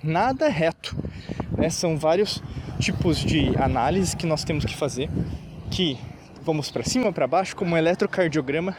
nada 0.02 0.48
é 0.48 0.50
reto. 0.50 0.98
Né? 1.56 1.70
São 1.70 1.96
vários 1.96 2.42
tipos 2.80 3.20
de 3.20 3.56
análise 3.58 4.18
que 4.18 4.26
nós 4.26 4.44
temos 4.44 4.66
que 4.66 4.74
fazer 4.74 5.08
que 5.70 5.98
vamos 6.46 6.70
para 6.70 6.84
cima, 6.84 7.12
para 7.12 7.26
baixo, 7.26 7.56
como 7.56 7.74
um 7.74 7.78
eletrocardiograma 7.78 8.78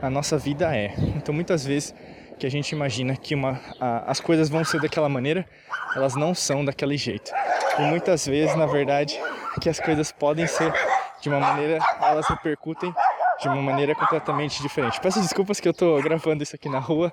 a 0.00 0.08
nossa 0.08 0.38
vida 0.38 0.74
é. 0.74 0.94
Então 1.16 1.34
muitas 1.34 1.64
vezes 1.64 1.92
que 2.38 2.46
a 2.46 2.50
gente 2.50 2.70
imagina 2.70 3.16
que 3.16 3.34
uma, 3.34 3.60
a, 3.78 4.10
as 4.10 4.20
coisas 4.20 4.48
vão 4.48 4.64
ser 4.64 4.80
daquela 4.80 5.08
maneira, 5.08 5.46
elas 5.94 6.14
não 6.14 6.34
são 6.34 6.64
daquele 6.64 6.96
jeito. 6.96 7.32
E 7.78 7.82
muitas 7.82 8.26
vezes, 8.26 8.56
na 8.56 8.64
verdade, 8.64 9.20
que 9.60 9.68
as 9.68 9.78
coisas 9.78 10.10
podem 10.12 10.46
ser 10.46 10.72
de 11.20 11.28
uma 11.28 11.40
maneira, 11.40 11.78
elas 12.00 12.26
repercutem 12.28 12.94
de 13.40 13.48
uma 13.48 13.60
maneira 13.60 13.94
completamente 13.94 14.62
diferente. 14.62 15.00
Peço 15.00 15.20
desculpas 15.20 15.60
que 15.60 15.68
eu 15.68 15.74
tô 15.74 16.00
gravando 16.00 16.42
isso 16.42 16.54
aqui 16.54 16.68
na 16.68 16.78
rua, 16.78 17.12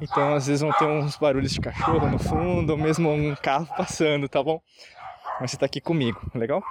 então 0.00 0.34
às 0.34 0.46
vezes 0.46 0.62
vão 0.62 0.72
ter 0.72 0.86
uns 0.86 1.16
barulhos 1.16 1.52
de 1.52 1.60
cachorro 1.60 2.08
no 2.08 2.18
fundo, 2.18 2.70
ou 2.70 2.78
mesmo 2.78 3.12
um 3.12 3.36
carro 3.36 3.68
passando, 3.76 4.28
tá 4.28 4.42
bom? 4.42 4.60
Mas 5.40 5.50
você 5.50 5.56
tá 5.56 5.66
aqui 5.66 5.80
comigo, 5.80 6.20
legal? 6.34 6.62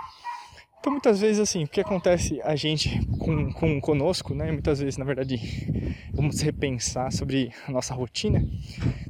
Então, 0.84 0.92
muitas 0.92 1.22
vezes, 1.22 1.40
assim, 1.40 1.64
o 1.64 1.68
que 1.70 1.80
acontece 1.80 2.42
a 2.44 2.58
gente 2.58 3.00
com, 3.18 3.54
com 3.54 3.80
conosco, 3.80 4.36
né? 4.36 4.52
Muitas 4.52 4.80
vezes, 4.80 4.98
na 4.98 5.06
verdade, 5.06 5.40
vamos 6.12 6.42
repensar 6.42 7.10
sobre 7.10 7.54
a 7.66 7.72
nossa 7.72 7.94
rotina, 7.94 8.46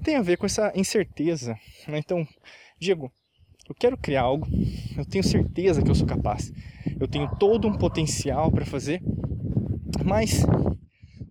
tem 0.04 0.16
a 0.16 0.22
ver 0.22 0.38
com 0.38 0.46
essa 0.46 0.72
incerteza, 0.76 1.58
né? 1.88 1.98
Então, 1.98 2.28
Diego, 2.80 3.12
eu 3.68 3.74
quero 3.74 3.98
criar 3.98 4.22
algo, 4.22 4.48
eu 4.96 5.04
tenho 5.04 5.24
certeza 5.24 5.82
que 5.82 5.90
eu 5.90 5.96
sou 5.96 6.06
capaz, 6.06 6.54
eu 7.00 7.08
tenho 7.08 7.28
todo 7.38 7.68
um 7.68 7.74
potencial 7.74 8.52
para 8.52 8.68
fazer, 8.68 9.02
mas 10.06 10.46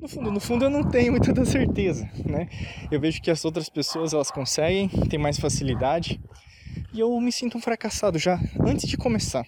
no 0.01 0.09
fundo, 0.09 0.33
no 0.33 0.41
fundo 0.41 0.65
eu 0.65 0.71
não 0.71 0.83
tenho 0.83 1.13
muita 1.13 1.45
certeza, 1.45 2.11
né? 2.27 2.49
Eu 2.91 2.99
vejo 2.99 3.23
que 3.23 3.31
as 3.31 3.45
outras 3.45 3.69
pessoas 3.69 4.13
elas 4.13 4.33
conseguem, 4.33 4.89
têm 5.09 5.21
mais 5.21 5.39
facilidade, 5.39 6.21
e 6.93 6.99
eu 6.99 7.17
me 7.21 7.31
sinto 7.31 7.57
um 7.57 7.61
fracassado 7.61 8.19
já 8.19 8.41
antes 8.67 8.89
de 8.89 8.97
começar. 8.97 9.47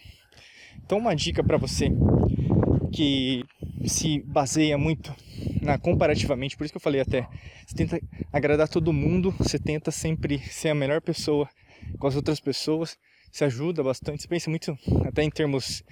Então, 0.84 0.98
uma 0.98 1.14
dica 1.16 1.42
para 1.42 1.56
você 1.56 1.90
que 2.92 3.42
se 3.86 4.20
baseia 4.26 4.76
muito 4.76 5.14
na 5.62 5.78
comparativamente, 5.78 6.56
por 6.56 6.64
isso 6.64 6.72
que 6.72 6.76
eu 6.76 6.82
falei 6.82 7.00
até, 7.00 7.26
você 7.66 7.74
tenta 7.74 8.00
agradar 8.32 8.68
todo 8.68 8.92
mundo, 8.92 9.34
você 9.38 9.58
tenta 9.58 9.90
sempre 9.90 10.38
ser 10.38 10.68
a 10.68 10.74
melhor 10.74 11.00
pessoa 11.00 11.48
com 11.98 12.06
as 12.06 12.14
outras 12.14 12.38
pessoas, 12.38 12.98
se 13.32 13.44
ajuda 13.44 13.82
bastante, 13.82 14.22
você 14.22 14.28
pensa 14.28 14.50
muito 14.50 14.76
até 15.06 15.22
em 15.22 15.30
termos 15.30 15.82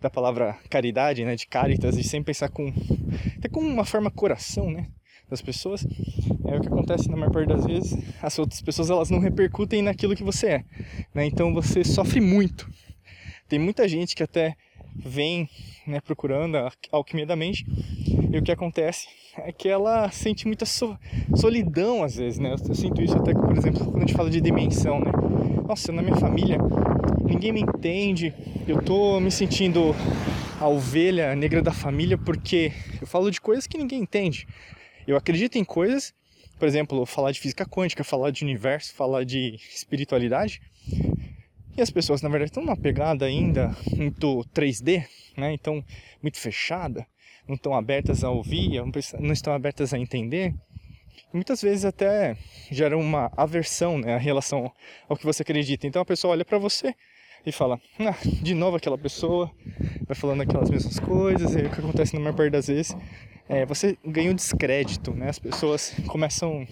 da 0.00 0.10
palavra 0.10 0.58
caridade, 0.68 1.24
né, 1.24 1.36
de 1.36 1.46
caritas, 1.46 1.96
e 1.96 2.02
sempre 2.02 2.26
pensar 2.26 2.48
com 2.48 2.72
até 3.38 3.48
com 3.48 3.60
uma 3.60 3.84
forma 3.84 4.10
coração, 4.10 4.70
né, 4.70 4.88
das 5.28 5.40
pessoas. 5.40 5.86
É 6.46 6.56
o 6.56 6.60
que 6.60 6.68
acontece 6.68 7.08
na 7.08 7.16
maior 7.16 7.30
parte 7.30 7.48
das 7.48 7.64
vezes, 7.64 7.96
as 8.20 8.38
outras 8.38 8.60
pessoas 8.60 8.90
elas 8.90 9.10
não 9.10 9.20
repercutem 9.20 9.80
naquilo 9.80 10.16
que 10.16 10.24
você 10.24 10.46
é, 10.48 10.64
né? 11.14 11.24
Então 11.24 11.54
você 11.54 11.84
sofre 11.84 12.20
muito 12.20 12.68
tem 13.50 13.58
muita 13.58 13.88
gente 13.88 14.14
que 14.14 14.22
até 14.22 14.56
vem 14.94 15.50
né, 15.84 16.00
procurando 16.00 16.56
a 16.56 16.72
alquimia 16.92 17.26
da 17.26 17.34
mente 17.34 17.66
e 18.32 18.38
o 18.38 18.42
que 18.42 18.52
acontece 18.52 19.08
é 19.38 19.50
que 19.50 19.68
ela 19.68 20.08
sente 20.12 20.46
muita 20.46 20.64
so 20.64 20.96
solidão 21.34 22.04
às 22.04 22.14
vezes, 22.14 22.38
né? 22.38 22.52
Eu 22.52 22.74
sinto 22.74 23.02
isso 23.02 23.16
até, 23.16 23.32
por 23.34 23.56
exemplo, 23.56 23.84
quando 23.86 23.96
a 23.96 24.00
gente 24.06 24.14
fala 24.14 24.30
de 24.30 24.40
dimensão, 24.40 25.00
né? 25.00 25.10
Nossa, 25.66 25.90
na 25.90 26.00
minha 26.00 26.16
família 26.16 26.58
ninguém 27.24 27.50
me 27.50 27.60
entende, 27.60 28.32
eu 28.68 28.80
tô 28.80 29.18
me 29.18 29.32
sentindo 29.32 29.96
a 30.60 30.68
ovelha 30.68 31.34
negra 31.34 31.60
da 31.60 31.72
família 31.72 32.16
porque 32.16 32.72
eu 33.00 33.06
falo 33.06 33.32
de 33.32 33.40
coisas 33.40 33.66
que 33.66 33.76
ninguém 33.76 34.00
entende. 34.00 34.46
Eu 35.08 35.16
acredito 35.16 35.58
em 35.58 35.64
coisas, 35.64 36.14
por 36.56 36.68
exemplo, 36.68 37.04
falar 37.04 37.32
de 37.32 37.40
física 37.40 37.66
quântica, 37.66 38.04
falar 38.04 38.30
de 38.30 38.44
universo, 38.44 38.94
falar 38.94 39.24
de 39.24 39.56
espiritualidade, 39.74 40.60
e 41.76 41.80
as 41.80 41.90
pessoas, 41.90 42.22
na 42.22 42.28
verdade, 42.28 42.50
estão 42.50 42.64
numa 42.64 42.76
pegada 42.76 43.24
ainda 43.26 43.74
muito 43.96 44.44
3D, 44.54 45.04
né? 45.36 45.52
Então, 45.52 45.84
muito 46.22 46.38
fechada, 46.38 47.06
não 47.48 47.54
estão 47.54 47.74
abertas 47.74 48.22
a 48.22 48.30
ouvir, 48.30 48.80
não 49.18 49.32
estão 49.32 49.52
abertas 49.52 49.92
a 49.94 49.98
entender. 49.98 50.54
muitas 51.32 51.62
vezes 51.62 51.84
até 51.84 52.36
gera 52.70 52.96
uma 52.96 53.30
aversão, 53.36 53.98
né, 53.98 54.16
em 54.16 54.22
relação 54.22 54.70
ao 55.08 55.16
que 55.16 55.24
você 55.24 55.42
acredita. 55.42 55.86
Então 55.86 56.02
a 56.02 56.04
pessoa 56.04 56.32
olha 56.32 56.44
para 56.44 56.58
você 56.58 56.94
e 57.44 57.52
fala: 57.52 57.80
ah, 57.98 58.16
de 58.42 58.54
novo 58.54 58.76
aquela 58.76 58.98
pessoa, 58.98 59.50
vai 60.06 60.14
falando 60.14 60.42
aquelas 60.42 60.70
mesmas 60.70 60.98
coisas, 60.98 61.54
e 61.54 61.60
o 61.60 61.70
que 61.70 61.80
acontece 61.80 62.14
na 62.14 62.20
maior 62.20 62.36
parte 62.36 62.50
das 62.50 62.66
vezes 62.66 62.96
é 63.48 63.64
você 63.66 63.98
ganha 64.04 64.30
um 64.30 64.34
descrédito, 64.34 65.12
né? 65.12 65.28
As 65.28 65.38
pessoas 65.38 65.94
começam 66.06 66.66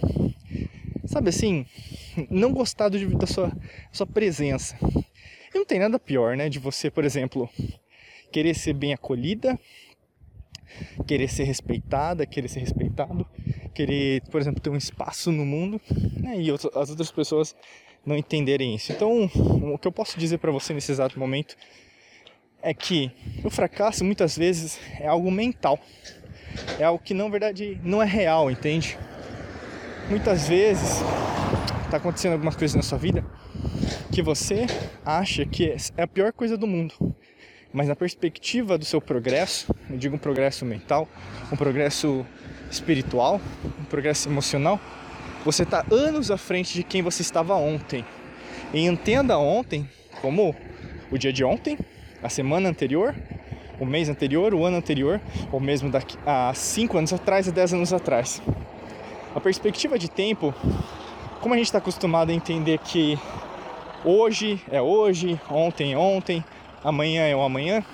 sabe 1.09 1.31
assim, 1.31 1.67
não 2.31 2.53
gostar 2.53 2.91
de, 2.91 3.05
da 3.17 3.27
sua, 3.27 3.51
sua 3.91 4.07
presença. 4.07 4.79
E 5.53 5.59
não 5.59 5.65
tem 5.65 5.79
nada 5.79 5.99
pior, 5.99 6.37
né, 6.37 6.49
de 6.49 6.59
você, 6.59 6.91
por 6.91 7.05
exemplo, 7.05 7.49
querer 8.31 8.55
ser 8.55 8.75
bem 8.75 8.93
acolhida, 8.93 9.59
querer 11.07 11.29
ser 11.29 11.45
respeitada, 11.45 12.27
querer 12.27 12.49
ser 12.49 12.61
respeitado, 12.61 13.27
querer, 13.75 14.23
por 14.31 14.41
exemplo, 14.41 14.61
ter 14.61 14.69
um 14.69 14.77
espaço 14.77 15.33
no 15.33 15.47
mundo, 15.47 15.81
né, 16.21 16.39
e 16.39 16.51
as 16.51 16.91
outras 16.91 17.11
pessoas 17.11 17.57
não 18.05 18.17
entenderem 18.17 18.75
isso. 18.75 18.93
Então, 18.93 19.25
o 19.73 19.79
que 19.79 19.89
eu 19.89 19.93
posso 19.93 20.19
dizer 20.19 20.39
para 20.39 20.53
você 20.53 20.75
nesse 20.75 20.93
exato 20.93 21.19
momento 21.19 21.57
é 22.63 22.75
que 22.75 23.11
o 23.43 23.51
fracasso 23.51 24.05
muitas 24.05 24.37
vezes 24.37 24.79
é 25.01 25.07
algo 25.07 25.31
mental. 25.31 25.79
É 26.79 26.85
algo 26.85 27.03
que 27.03 27.15
na 27.15 27.29
verdade 27.29 27.81
não 27.83 28.03
é 28.03 28.07
real, 28.07 28.51
entende? 28.51 28.99
Muitas 30.09 30.49
vezes 30.49 31.03
está 31.85 31.99
acontecendo 31.99 32.33
algumas 32.33 32.57
coisas 32.57 32.75
na 32.75 32.83
sua 32.83 32.99
vida 32.99 33.25
que 34.13 34.23
você 34.23 34.67
acha 35.05 35.45
que 35.45 35.75
é 35.97 36.03
a 36.03 36.07
pior 36.07 36.33
coisa 36.33 36.57
do 36.57 36.67
mundo. 36.67 36.95
mas 37.73 37.87
na 37.87 37.95
perspectiva 37.95 38.79
do 38.79 38.85
seu 38.85 39.01
progresso, 39.01 39.75
eu 39.91 39.97
digo 39.99 40.17
um 40.17 40.19
progresso 40.19 40.65
mental, 40.65 41.07
um 41.53 41.57
progresso 41.57 42.25
espiritual, 42.71 43.41
um 43.79 43.85
progresso 43.85 44.29
emocional, 44.29 44.81
você 45.45 45.63
está 45.63 45.85
anos 45.91 46.31
à 46.31 46.37
frente 46.37 46.75
de 46.75 46.83
quem 46.83 47.03
você 47.03 47.23
estava 47.23 47.55
ontem. 47.55 48.05
E 48.73 48.87
entenda 48.87 49.39
ontem 49.39 49.89
como 50.21 50.57
o 51.11 51.19
dia 51.19 51.33
de 51.33 51.45
ontem, 51.45 51.79
a 52.23 52.29
semana 52.29 52.69
anterior, 52.69 53.15
o 53.79 53.87
mês 53.87 54.09
anterior, 54.09 54.55
o 54.55 54.65
ano 54.65 54.79
anterior, 54.79 55.21
ou 55.53 55.61
mesmo 55.61 55.91
daqui 55.91 56.19
a 56.27 56.53
5 56.53 56.99
anos 56.99 57.13
atrás, 57.13 57.49
a 57.49 57.51
10 57.51 57.75
anos 57.75 57.93
atrás. 57.93 58.43
A 59.39 59.41
perspectiva 59.41 59.97
de 59.97 60.11
tempo, 60.11 60.53
como 61.41 61.55
a 61.55 61.57
gente 61.57 61.67
está 61.67 61.79
acostumado 61.79 62.31
a 62.31 62.35
entender 62.35 62.77
que 62.79 63.17
hoje 64.05 64.61
é 64.69 64.83
hoje, 64.83 65.41
ontem 65.49 65.93
é 65.93 65.97
ontem, 65.97 66.45
amanhã 66.83 67.23
é 67.23 67.37
o 67.37 67.43
amanhã, 67.43 67.85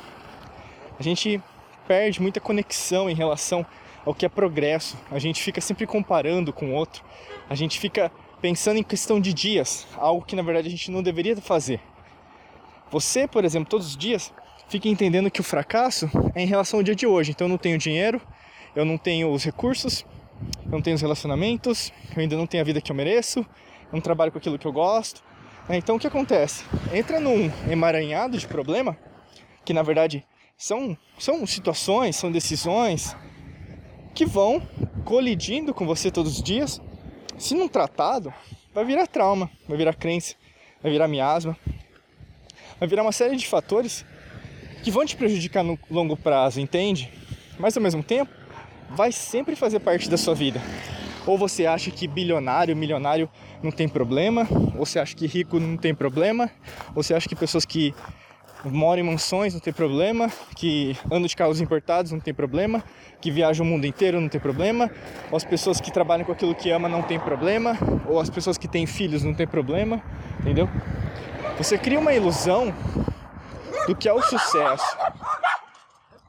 a 0.99 1.02
gente 1.02 1.38
perde 1.87 2.23
muita 2.23 2.41
conexão 2.41 3.11
em 3.11 3.14
relação 3.14 3.64
ao 4.06 4.14
que 4.14 4.25
é 4.25 4.29
progresso. 4.31 4.96
A 5.11 5.19
gente 5.19 5.43
fica 5.43 5.61
sempre 5.61 5.87
comparando 5.87 6.50
com 6.50 6.70
o 6.70 6.73
outro. 6.73 7.05
A 7.50 7.55
gente 7.55 7.79
fica 7.79 8.11
pensando 8.41 8.79
em 8.79 8.82
questão 8.82 9.20
de 9.20 9.35
dias, 9.35 9.87
algo 9.99 10.25
que 10.25 10.35
na 10.35 10.43
verdade 10.43 10.69
a 10.69 10.70
gente 10.70 10.91
não 10.91 11.02
deveria 11.02 11.37
fazer. 11.37 11.79
Você, 12.91 13.29
por 13.29 13.44
exemplo, 13.44 13.69
todos 13.69 13.88
os 13.88 13.96
dias 13.99 14.32
fica 14.67 14.88
entendendo 14.88 15.31
que 15.31 15.43
o 15.43 15.44
fracasso 15.44 16.08
é 16.35 16.41
em 16.41 16.46
relação 16.46 16.81
ao 16.81 16.82
dia 16.82 16.94
de 16.94 17.06
hoje. 17.06 17.32
Então 17.32 17.44
eu 17.44 17.50
não 17.50 17.58
tenho 17.58 17.76
dinheiro, 17.76 18.19
eu 18.75 18.87
não 18.87 18.96
tenho 18.96 19.31
os 19.31 19.44
recursos, 19.44 20.06
eu 20.65 20.71
não 20.71 20.83
tenho 20.83 20.97
os 20.97 21.03
relacionamentos, 21.03 21.93
eu 22.15 22.23
ainda 22.23 22.37
não 22.37 22.47
tenho 22.47 22.63
a 22.63 22.65
vida 22.65 22.81
que 22.81 22.91
eu 22.91 22.97
mereço, 22.97 23.41
eu 23.41 23.93
não 23.93 24.01
trabalho 24.01 24.33
com 24.33 24.39
aquilo 24.39 24.59
que 24.59 24.67
eu 24.67 24.73
gosto. 24.73 25.23
É, 25.69 25.77
então 25.77 25.97
o 25.97 25.99
que 25.99 26.07
acontece? 26.07 26.65
Entra 26.93 27.19
num 27.19 27.51
emaranhado 27.71 28.37
de 28.37 28.47
problema, 28.47 28.97
que 29.65 29.73
na 29.73 29.83
verdade 29.83 30.25
são, 30.57 30.97
são 31.19 31.47
situações, 31.47 32.17
são 32.17 32.31
decisões 32.31 33.17
que 34.15 34.25
vão 34.25 34.61
colidindo 35.05 35.75
com 35.75 35.87
você 35.87 36.11
todos 36.11 36.37
os 36.37 36.43
dias. 36.43 36.81
Se 37.39 37.55
não 37.55 37.69
tratado, 37.69 38.33
vai 38.73 38.85
virar 38.85 39.07
trauma, 39.07 39.51
vai 39.69 39.77
virar 39.77 39.95
crença, 39.95 40.35
vai 40.83 40.93
virar 40.93 41.09
miasma, 41.09 41.57
vai 42.79 42.89
virar 42.89 43.03
uma 43.03 43.13
série 43.13 43.37
de 43.37 43.47
fatores 43.47 44.05
que 44.83 44.91
vão 44.91 45.05
te 45.07 45.17
prejudicar 45.17 45.65
no 45.65 45.79
longo 45.91 46.17
prazo, 46.17 46.61
entende? 46.61 47.11
Mas 47.59 47.77
ao 47.77 47.83
mesmo 47.83 48.03
tempo, 48.03 48.31
vai 48.91 49.13
sempre 49.13 49.57
fazer 49.57 49.81
parte 49.81 50.09
da 50.09 50.17
sua 50.17 50.35
vida. 50.35 50.61
Ou 51.27 51.39
você 51.39 51.65
acha 51.67 51.91
que 51.91 52.07
bilionário, 52.07 52.77
milionário 52.77 53.29
não 53.63 53.71
tem 53.71 53.89
problema, 53.89 54.47
ou 54.77 54.85
você 54.85 54.99
acha 54.99 55.15
que 55.17 55.27
rico 55.27 55.59
não 55.59 55.77
tem 55.77 55.95
problema, 55.95 56.51
ou 56.95 57.03
você 57.03 57.15
acha 57.15 57.29
que 57.29 57.35
pessoas 57.35 57.65
que 57.65 57.95
moram 58.65 59.03
em 59.03 59.07
mansões 59.07 59.53
não 59.53 59.61
tem 59.61 59.73
problema, 59.73 60.31
que 60.57 60.97
andam 61.07 61.27
de 61.27 61.37
carros 61.37 61.61
importados 61.61 62.13
não 62.13 62.21
tem 62.21 62.33
problema, 62.33 62.83
que 63.21 63.31
viajam 63.31 63.65
o 63.65 63.69
mundo 63.69 63.87
inteiro 63.87 64.21
não 64.21 64.29
tem 64.29 64.41
problema, 64.41 64.91
ou 65.31 65.37
as 65.37 65.45
pessoas 65.45 65.81
que 65.81 65.91
trabalham 65.91 66.25
com 66.25 66.33
aquilo 66.33 66.55
que 66.55 66.71
ama 66.71 66.89
não 66.89 67.03
tem 67.03 67.19
problema, 67.19 67.77
ou 68.07 68.21
as 68.21 68.31
pessoas 68.31 68.59
que 68.59 68.69
têm 68.69 68.87
filhos 68.87 69.23
não 69.23 69.35
tem 69.35 69.47
problema, 69.47 70.03
entendeu? 70.41 70.69
Você 71.59 71.79
cria 71.79 71.99
uma 71.99 72.13
ilusão 72.13 72.75
do 73.87 73.95
que 73.95 74.09
é 74.09 74.13
o 74.13 74.23
sucesso. 74.23 74.97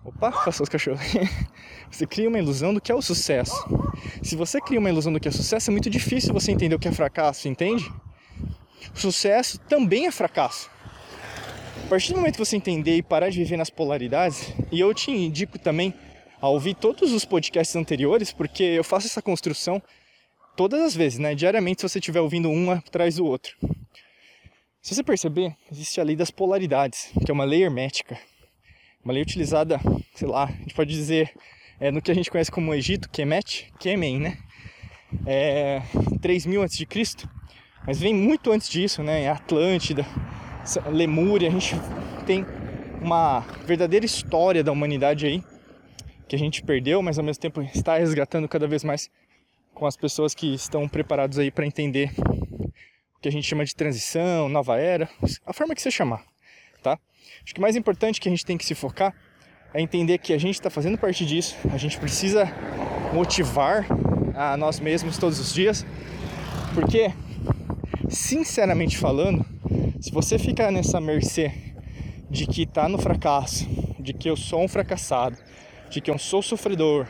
Opa, 0.05 0.31
passou 0.31 0.63
os 0.63 0.69
cachorros. 0.69 1.01
Você 1.89 2.05
cria 2.05 2.29
uma 2.29 2.37
ilusão 2.37 2.73
do 2.73 2.79
que 2.79 2.91
é 2.91 2.95
o 2.95 3.01
sucesso. 3.01 3.55
Se 4.21 4.35
você 4.35 4.61
cria 4.61 4.79
uma 4.79 4.89
ilusão 4.89 5.11
do 5.11 5.19
que 5.19 5.27
é 5.27 5.31
sucesso, 5.31 5.69
é 5.69 5.71
muito 5.71 5.89
difícil 5.89 6.33
você 6.33 6.51
entender 6.51 6.75
o 6.75 6.79
que 6.79 6.87
é 6.87 6.91
fracasso, 6.91 7.47
entende? 7.47 7.91
O 8.93 8.99
sucesso 8.99 9.57
também 9.59 10.05
é 10.05 10.11
fracasso. 10.11 10.69
A 11.85 11.87
partir 11.87 12.13
do 12.13 12.17
momento 12.17 12.33
que 12.33 12.45
você 12.45 12.55
entender 12.55 12.97
e 12.97 13.03
parar 13.03 13.29
de 13.29 13.37
viver 13.37 13.57
nas 13.57 13.69
polaridades, 13.69 14.53
e 14.71 14.79
eu 14.79 14.93
te 14.93 15.11
indico 15.11 15.57
também 15.57 15.93
a 16.41 16.49
ouvir 16.49 16.75
todos 16.75 17.11
os 17.11 17.25
podcasts 17.25 17.75
anteriores, 17.75 18.31
porque 18.31 18.63
eu 18.63 18.83
faço 18.83 19.07
essa 19.07 19.21
construção 19.21 19.81
todas 20.55 20.81
as 20.81 20.95
vezes, 20.95 21.17
né? 21.17 21.33
Diariamente, 21.33 21.81
se 21.81 21.89
você 21.89 21.99
estiver 21.99 22.19
ouvindo 22.19 22.49
um 22.49 22.71
atrás 22.71 23.15
do 23.15 23.25
outro. 23.25 23.55
Se 24.81 24.93
você 24.93 25.03
perceber, 25.03 25.55
existe 25.71 25.99
a 25.99 26.03
lei 26.03 26.15
das 26.15 26.29
polaridades, 26.29 27.11
que 27.25 27.31
é 27.31 27.33
uma 27.33 27.45
lei 27.45 27.63
hermética. 27.63 28.19
Uma 29.05 29.13
lei 29.13 29.21
utilizada, 29.21 29.79
sei 30.15 30.27
lá, 30.27 30.45
a 30.45 30.51
gente 30.51 30.73
pode 30.73 30.89
dizer, 30.89 31.31
é, 31.79 31.91
no 31.91 32.01
que 32.01 32.09
a 32.09 32.13
gente 32.15 32.31
conhece 32.31 32.49
como 32.49 32.73
Egito, 32.73 33.07
Kemet, 33.07 33.71
Kemen, 33.79 34.19
né? 34.19 34.37
É, 35.27 35.79
3000 36.23 36.63
a.C., 36.63 36.87
mas 37.85 37.99
vem 37.99 38.15
muito 38.15 38.51
antes 38.51 38.67
disso, 38.67 39.03
né? 39.03 39.21
Em 39.21 39.27
Atlântida, 39.27 40.03
Lemúria, 40.91 41.49
a 41.49 41.51
gente 41.51 41.75
tem 42.25 42.43
uma 42.99 43.41
verdadeira 43.67 44.07
história 44.07 44.63
da 44.63 44.71
humanidade 44.71 45.27
aí, 45.27 45.43
que 46.27 46.35
a 46.35 46.39
gente 46.39 46.63
perdeu, 46.63 46.99
mas 47.03 47.19
ao 47.19 47.23
mesmo 47.23 47.39
tempo 47.39 47.61
está 47.61 47.99
resgatando 47.99 48.47
cada 48.47 48.67
vez 48.67 48.83
mais 48.83 49.07
com 49.75 49.85
as 49.85 49.95
pessoas 49.95 50.33
que 50.33 50.51
estão 50.55 50.89
preparados 50.89 51.37
aí 51.37 51.51
para 51.51 51.67
entender 51.67 52.11
que 53.21 53.27
a 53.27 53.31
gente 53.31 53.47
chama 53.47 53.63
de 53.63 53.75
transição, 53.75 54.49
nova 54.49 54.79
era, 54.79 55.07
a 55.45 55.53
forma 55.53 55.75
que 55.75 55.81
você 55.83 55.91
chamar, 55.91 56.25
tá? 56.81 56.97
Acho 57.43 57.53
que 57.53 57.59
o 57.59 57.61
mais 57.61 57.75
importante 57.75 58.19
que 58.19 58.27
a 58.27 58.31
gente 58.31 58.45
tem 58.45 58.57
que 58.57 58.65
se 58.65 58.75
focar 58.75 59.13
é 59.73 59.81
entender 59.81 60.17
que 60.17 60.33
a 60.33 60.37
gente 60.37 60.55
está 60.55 60.69
fazendo 60.69 60.97
parte 60.97 61.25
disso, 61.25 61.55
a 61.71 61.77
gente 61.77 61.99
precisa 61.99 62.51
motivar 63.13 63.85
a 64.33 64.57
nós 64.57 64.79
mesmos 64.79 65.17
todos 65.17 65.39
os 65.39 65.53
dias, 65.53 65.85
porque, 66.73 67.11
sinceramente 68.09 68.97
falando, 68.97 69.45
se 69.99 70.11
você 70.11 70.37
ficar 70.37 70.71
nessa 70.71 70.99
mercê 70.99 71.51
de 72.29 72.45
que 72.45 72.63
está 72.63 72.87
no 72.87 72.97
fracasso, 72.97 73.67
de 73.99 74.13
que 74.13 74.29
eu 74.29 74.35
sou 74.35 74.63
um 74.63 74.67
fracassado, 74.67 75.37
de 75.89 76.01
que 76.01 76.11
eu 76.11 76.17
sou 76.17 76.41
sofredor, 76.41 77.07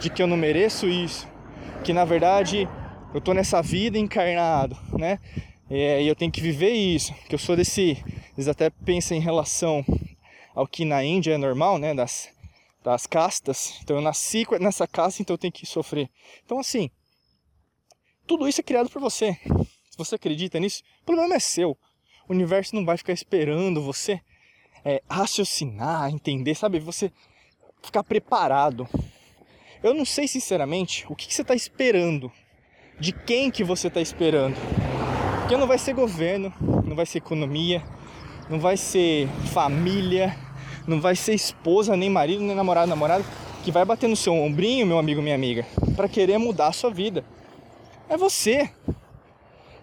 de 0.00 0.10
que 0.10 0.22
eu 0.22 0.26
não 0.26 0.36
mereço 0.36 0.86
isso, 0.86 1.26
que 1.84 1.92
na 1.92 2.04
verdade 2.04 2.68
eu 3.14 3.20
tô 3.20 3.32
nessa 3.32 3.62
vida 3.62 3.98
encarnado, 3.98 4.76
né? 4.92 5.18
É, 5.70 6.02
e 6.02 6.06
eu 6.06 6.14
tenho 6.14 6.30
que 6.30 6.40
viver 6.40 6.70
isso, 6.70 7.12
que 7.28 7.34
eu 7.34 7.38
sou 7.38 7.56
desse. 7.56 8.02
Eles 8.36 8.48
até 8.48 8.68
pensam 8.68 9.16
em 9.16 9.20
relação 9.20 9.84
ao 10.54 10.66
que 10.66 10.84
na 10.84 11.02
Índia 11.02 11.32
é 11.32 11.38
normal, 11.38 11.78
né? 11.78 11.94
Das, 11.94 12.28
das 12.84 13.06
castas. 13.06 13.78
Então 13.82 13.96
eu 13.96 14.02
nasci 14.02 14.46
nessa 14.60 14.86
casta, 14.86 15.22
então 15.22 15.34
eu 15.34 15.38
tenho 15.38 15.52
que 15.52 15.64
sofrer. 15.64 16.10
Então, 16.44 16.58
assim, 16.58 16.90
tudo 18.26 18.46
isso 18.46 18.60
é 18.60 18.64
criado 18.64 18.90
por 18.90 19.00
você. 19.00 19.38
Se 19.90 19.96
você 19.96 20.16
acredita 20.16 20.60
nisso, 20.60 20.82
o 21.02 21.06
problema 21.06 21.34
é 21.34 21.38
seu. 21.38 21.78
O 22.28 22.32
universo 22.32 22.74
não 22.74 22.84
vai 22.84 22.96
ficar 22.96 23.12
esperando 23.12 23.82
você 23.82 24.20
é, 24.84 25.02
raciocinar, 25.08 26.10
entender, 26.10 26.54
sabe? 26.54 26.78
Você 26.78 27.10
ficar 27.82 28.04
preparado. 28.04 28.86
Eu 29.82 29.94
não 29.94 30.04
sei 30.04 30.28
sinceramente 30.28 31.06
o 31.08 31.14
que, 31.14 31.26
que 31.28 31.34
você 31.34 31.42
está 31.42 31.54
esperando, 31.54 32.30
de 32.98 33.12
quem 33.12 33.50
que 33.50 33.64
você 33.64 33.88
está 33.88 34.00
esperando. 34.00 34.56
Porque 35.40 35.56
não 35.56 35.66
vai 35.66 35.78
ser 35.78 35.94
governo, 35.94 36.52
não 36.84 36.96
vai 36.96 37.06
ser 37.06 37.18
economia, 37.18 37.82
não 38.48 38.58
vai 38.58 38.76
ser 38.76 39.28
família, 39.52 40.36
não 40.86 41.00
vai 41.00 41.16
ser 41.16 41.34
esposa, 41.34 41.96
nem 41.96 42.10
marido, 42.10 42.42
nem 42.42 42.54
namorado, 42.54 42.88
namorado 42.88 43.24
que 43.64 43.72
vai 43.72 43.84
bater 43.84 44.08
no 44.08 44.14
seu 44.14 44.32
ombrinho, 44.32 44.86
meu 44.86 44.98
amigo, 44.98 45.20
minha 45.20 45.34
amiga, 45.34 45.66
para 45.96 46.08
querer 46.08 46.38
mudar 46.38 46.68
a 46.68 46.72
sua 46.72 46.90
vida. 46.90 47.24
É 48.08 48.16
você. 48.16 48.70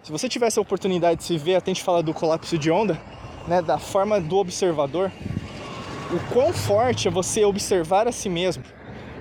Se 0.02 0.10
você 0.10 0.28
tivesse 0.28 0.58
a 0.58 0.62
oportunidade 0.62 1.20
de 1.20 1.24
se 1.24 1.36
ver, 1.36 1.56
até 1.56 1.70
a 1.70 1.74
gente 1.74 1.84
fala 1.84 2.02
do 2.02 2.14
colapso 2.14 2.56
de 2.56 2.70
onda, 2.70 2.98
né, 3.46 3.60
da 3.60 3.76
forma 3.76 4.18
do 4.18 4.38
observador, 4.38 5.12
o 6.10 6.32
quão 6.32 6.52
forte 6.52 7.08
é 7.08 7.10
você 7.10 7.44
observar 7.44 8.08
a 8.08 8.12
si 8.12 8.30
mesmo. 8.30 8.64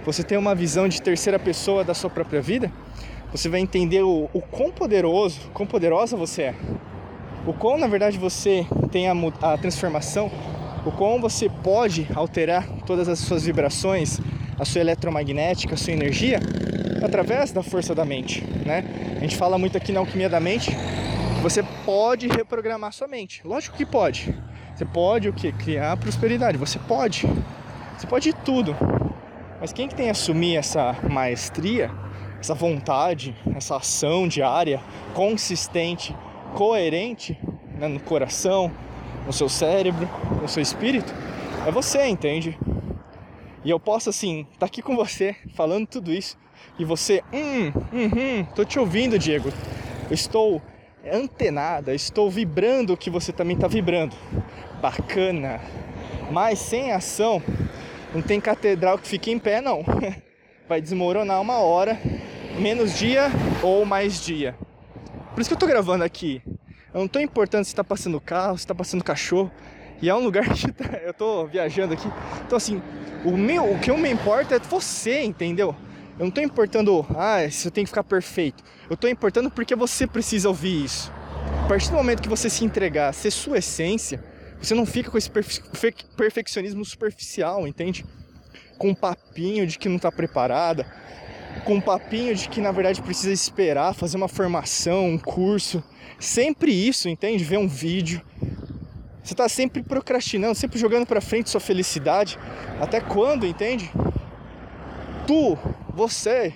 Você 0.05 0.23
tem 0.23 0.37
uma 0.37 0.55
visão 0.55 0.87
de 0.87 1.01
terceira 1.01 1.37
pessoa 1.37 1.83
da 1.83 1.93
sua 1.93 2.09
própria 2.09 2.41
vida 2.41 2.71
você 3.33 3.49
vai 3.49 3.61
entender 3.61 4.03
o, 4.03 4.29
o 4.31 4.39
quão 4.39 4.71
poderoso, 4.71 5.39
quão 5.55 5.65
poderosa 5.65 6.15
você 6.15 6.43
é. 6.43 6.55
O 7.45 7.53
quão, 7.53 7.77
na 7.77 7.87
verdade, 7.87 8.17
você 8.17 8.65
tem 8.89 9.09
a, 9.09 9.13
a 9.41 9.57
transformação, 9.57 10.31
o 10.85 10.91
quão 10.91 11.19
você 11.19 11.49
pode 11.49 12.07
alterar 12.15 12.65
todas 12.85 13.09
as 13.09 13.19
suas 13.19 13.43
vibrações, 13.45 14.19
a 14.57 14.63
sua 14.63 14.79
eletromagnética, 14.79 15.73
a 15.73 15.77
sua 15.77 15.91
energia, 15.91 16.39
através 17.03 17.51
da 17.51 17.61
força 17.61 17.93
da 17.93 18.05
mente, 18.05 18.43
né? 18.65 18.85
A 19.17 19.19
gente 19.19 19.35
fala 19.35 19.57
muito 19.57 19.77
aqui 19.77 19.91
na 19.91 19.99
alquimia 19.99 20.29
da 20.29 20.39
mente 20.39 20.71
que 20.71 21.41
você 21.41 21.61
pode 21.85 22.27
reprogramar 22.27 22.93
sua 22.93 23.07
mente. 23.09 23.41
Lógico 23.43 23.75
que 23.75 23.85
pode. 23.85 24.33
Você 24.73 24.85
pode 24.85 25.27
o 25.27 25.33
que? 25.33 25.51
Criar 25.51 25.97
prosperidade. 25.97 26.57
Você 26.57 26.79
pode. 26.79 27.27
Você 27.97 28.07
pode 28.07 28.31
tudo. 28.33 28.75
Mas 29.59 29.73
quem 29.73 29.87
que 29.87 29.95
tem 29.95 30.05
que 30.05 30.11
assumir 30.11 30.55
essa 30.55 30.95
maestria 31.09 31.91
essa 32.43 32.53
vontade, 32.53 33.33
essa 33.55 33.77
ação 33.77 34.27
diária, 34.27 34.81
consistente, 35.13 36.13
coerente 36.53 37.37
né, 37.77 37.87
no 37.87 37.99
coração, 37.99 38.71
no 39.25 39.33
seu 39.33 39.49
cérebro, 39.49 40.07
no 40.41 40.47
seu 40.47 40.61
espírito, 40.61 41.13
é 41.67 41.71
você, 41.71 42.05
entende? 42.07 42.57
E 43.63 43.69
eu 43.69 43.79
posso 43.79 44.09
assim, 44.09 44.41
estar 44.41 44.59
tá 44.59 44.65
aqui 44.65 44.81
com 44.81 44.95
você, 44.95 45.35
falando 45.55 45.87
tudo 45.87 46.11
isso, 46.11 46.37
e 46.77 46.85
você, 46.85 47.23
hum, 47.31 47.71
hum, 47.93 48.45
tô 48.55 48.65
te 48.65 48.79
ouvindo, 48.79 49.17
Diego. 49.17 49.49
Estou 50.11 50.61
antenada, 51.11 51.93
estou 51.93 52.29
vibrando 52.29 52.93
o 52.93 52.97
que 52.97 53.09
você 53.09 53.31
também 53.31 53.55
está 53.55 53.67
vibrando. 53.67 54.15
Bacana. 54.81 55.61
Mas 56.31 56.59
sem 56.59 56.91
ação, 56.91 57.41
não 58.13 58.21
tem 58.21 58.41
catedral 58.41 58.97
que 58.97 59.07
fique 59.07 59.31
em 59.31 59.39
pé, 59.39 59.61
não. 59.61 59.83
Vai 60.67 60.81
desmoronar 60.81 61.41
uma 61.41 61.57
hora, 61.57 61.99
menos 62.57 62.97
dia 62.97 63.29
ou 63.61 63.85
mais 63.85 64.23
dia. 64.23 64.55
Por 65.33 65.41
isso 65.41 65.49
que 65.49 65.55
eu 65.55 65.59
tô 65.59 65.65
gravando 65.65 66.03
aqui. 66.03 66.41
Eu 66.93 66.99
não 67.01 67.07
tô 67.07 67.19
importando 67.19 67.65
se 67.65 67.73
tá 67.73 67.83
passando 67.83 68.21
carro, 68.21 68.57
se 68.57 68.67
tá 68.67 68.75
passando 68.75 69.03
cachorro. 69.03 69.51
E 69.99 70.09
é 70.09 70.13
um 70.13 70.19
lugar 70.19 70.47
que 70.53 70.71
tá, 70.71 70.97
eu 70.97 71.13
tô 71.13 71.47
viajando 71.47 71.93
aqui. 71.93 72.07
Então 72.45 72.55
assim, 72.55 72.81
o, 73.25 73.35
meu, 73.35 73.71
o 73.71 73.79
que 73.79 73.89
eu 73.89 73.97
me 73.97 74.11
importa 74.11 74.55
é 74.55 74.59
você, 74.59 75.23
entendeu? 75.23 75.75
Eu 76.19 76.25
não 76.25 76.31
tô 76.31 76.39
importando, 76.41 77.03
ah, 77.17 77.49
se 77.49 77.67
eu 77.67 77.71
tenho 77.71 77.85
que 77.85 77.89
ficar 77.89 78.03
perfeito. 78.03 78.63
Eu 78.87 78.95
tô 78.95 79.07
importando 79.07 79.49
porque 79.49 79.75
você 79.75 80.05
precisa 80.05 80.47
ouvir 80.47 80.85
isso. 80.85 81.11
A 81.63 81.67
partir 81.67 81.89
do 81.89 81.95
momento 81.95 82.21
que 82.21 82.29
você 82.29 82.47
se 82.49 82.63
entregar, 82.63 83.11
ser 83.13 83.31
sua 83.31 83.57
essência, 83.57 84.23
você 84.61 84.75
não 84.75 84.85
fica 84.85 85.09
com 85.09 85.17
esse 85.17 85.31
perfe 85.31 85.61
perfeccionismo 86.15 86.85
superficial, 86.85 87.67
entende? 87.67 88.05
Com 88.77 88.89
um 88.89 88.95
papinho 88.95 89.65
de 89.65 89.79
que 89.79 89.89
não 89.89 89.97
tá 89.97 90.11
preparada, 90.11 90.85
com 91.65 91.75
um 91.75 91.81
papinho 91.81 92.35
de 92.35 92.49
que 92.49 92.59
na 92.59 92.71
verdade 92.71 93.01
precisa 93.01 93.31
esperar, 93.31 93.93
fazer 93.93 94.17
uma 94.17 94.27
formação, 94.27 95.07
um 95.09 95.17
curso. 95.17 95.83
Sempre 96.19 96.71
isso, 96.71 97.09
entende? 97.09 97.43
Ver 97.43 97.57
um 97.57 97.67
vídeo. 97.67 98.21
Você 99.23 99.33
tá 99.33 99.47
sempre 99.47 99.81
procrastinando, 99.81 100.55
sempre 100.55 100.77
jogando 100.77 101.05
para 101.05 101.21
frente 101.21 101.49
sua 101.49 101.61
felicidade. 101.61 102.37
Até 102.81 102.99
quando, 102.99 103.45
entende? 103.45 103.89
Tu, 105.25 105.57
você 105.93 106.53